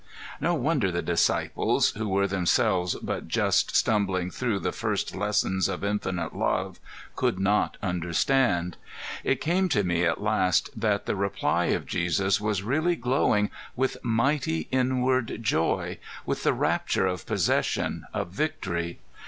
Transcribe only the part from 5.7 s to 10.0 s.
infinite Love, could not understand. ✠ It came to